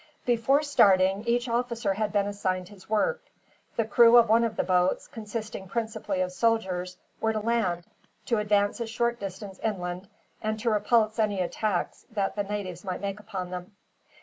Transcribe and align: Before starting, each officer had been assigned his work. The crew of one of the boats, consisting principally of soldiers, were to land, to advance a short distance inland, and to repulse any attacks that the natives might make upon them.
Before 0.25 0.63
starting, 0.63 1.23
each 1.27 1.47
officer 1.47 1.93
had 1.93 2.11
been 2.11 2.25
assigned 2.25 2.69
his 2.69 2.89
work. 2.89 3.21
The 3.75 3.85
crew 3.85 4.17
of 4.17 4.29
one 4.29 4.43
of 4.43 4.55
the 4.55 4.63
boats, 4.63 5.07
consisting 5.07 5.67
principally 5.67 6.21
of 6.21 6.31
soldiers, 6.31 6.97
were 7.19 7.33
to 7.33 7.39
land, 7.39 7.83
to 8.25 8.39
advance 8.39 8.79
a 8.79 8.87
short 8.87 9.19
distance 9.19 9.59
inland, 9.59 10.07
and 10.41 10.59
to 10.59 10.71
repulse 10.71 11.19
any 11.19 11.39
attacks 11.39 12.07
that 12.11 12.35
the 12.35 12.41
natives 12.41 12.83
might 12.83 12.99
make 13.01 13.19
upon 13.19 13.51
them. 13.51 13.73